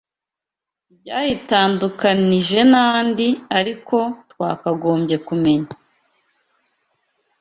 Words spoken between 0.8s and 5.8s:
ryayitandukanije nandi Ariko twakagombye kumenya